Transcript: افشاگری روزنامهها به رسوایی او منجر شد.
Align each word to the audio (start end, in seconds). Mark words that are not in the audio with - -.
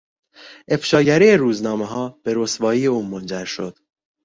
افشاگری 0.67 1.37
روزنامهها 1.37 2.19
به 2.23 2.33
رسوایی 2.35 2.85
او 2.87 3.03
منجر 3.05 3.45
شد. 3.45 3.77